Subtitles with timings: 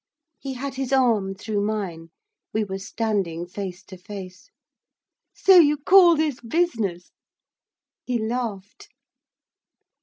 [0.39, 2.09] He had his arm through mine.
[2.53, 4.49] We were standing face to face.
[5.35, 7.11] 'So you call this business!'
[8.03, 8.89] He laughed.